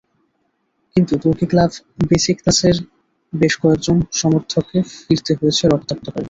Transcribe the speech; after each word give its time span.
কিন্তু 0.95 1.13
তুর্কি 1.23 1.45
ক্লাব 1.51 1.71
বেসিকতাসের 2.09 2.75
বেশ 3.33 3.53
কয়েকজন 3.61 3.97
সমর্থককে 4.13 4.77
ফিরতে 4.97 5.31
হয়েছে 5.39 5.63
রক্তাক্ত 5.67 6.05
হয়ে। 6.07 6.19